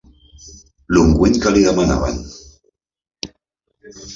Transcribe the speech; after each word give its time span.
L'ungüent 0.95 1.37
que 1.43 1.51
li 1.55 1.65
demanaven. 1.67 2.19